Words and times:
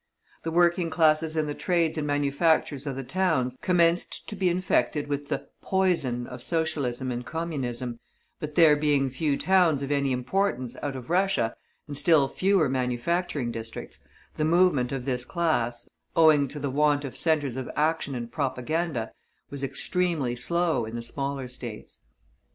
The 0.41 0.49
working 0.49 0.89
classes 0.89 1.37
in 1.37 1.45
the 1.45 1.53
trades 1.53 1.95
and 1.95 2.07
manufactures 2.07 2.87
of 2.87 2.95
the 2.95 3.03
towns 3.03 3.55
commenced 3.61 4.27
to 4.29 4.35
be 4.35 4.49
infected 4.49 5.05
with 5.07 5.27
the 5.27 5.47
"poison" 5.61 6.25
of 6.25 6.41
Socialism 6.41 7.11
and 7.11 7.23
Communism, 7.23 7.99
but 8.39 8.55
there 8.55 8.75
being 8.75 9.11
few 9.11 9.37
towns 9.37 9.83
of 9.83 9.91
any 9.91 10.11
importance 10.11 10.75
out 10.81 10.95
of 10.95 11.05
Prussia, 11.05 11.55
and 11.87 11.95
still 11.95 12.27
fewer 12.27 12.67
manufacturing 12.67 13.51
districts, 13.51 13.99
the 14.37 14.43
movement 14.43 14.91
of 14.91 15.05
this 15.05 15.23
class, 15.23 15.87
owing 16.15 16.47
to 16.47 16.57
the 16.59 16.71
want 16.71 17.05
of 17.05 17.15
centres 17.15 17.55
of 17.55 17.69
action 17.75 18.15
and 18.15 18.31
propaganda, 18.31 19.11
was 19.51 19.63
extremely 19.63 20.35
slow 20.35 20.83
in 20.83 20.95
the 20.95 21.03
smaller 21.03 21.47
States. 21.47 21.99